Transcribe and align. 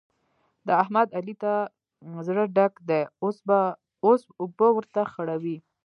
د 0.67 0.69
احمد؛ 0.81 1.07
علي 1.17 1.35
ته 1.43 1.53
زړه 2.27 2.43
ډک 2.55 2.73
دی 2.89 3.01
اوس 4.07 4.21
اوبه 4.41 4.67
ورته 4.77 5.01
خړوي. 5.11 5.57